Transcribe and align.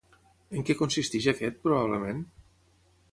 En 0.59 0.63
què 0.69 0.75
consisteix 0.79 1.27
aquest, 1.33 1.61
probablement? 1.67 2.25